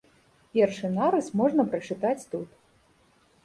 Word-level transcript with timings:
Першы 0.57 0.89
нарыс 0.95 1.29
можна 1.43 1.67
прачытаць 1.77 2.27
тут. 2.35 2.61